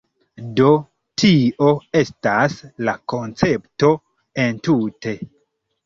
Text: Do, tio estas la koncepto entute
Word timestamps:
Do, 0.59 0.69
tio 1.23 1.67
estas 2.01 2.57
la 2.91 2.99
koncepto 3.15 3.95
entute 4.51 5.19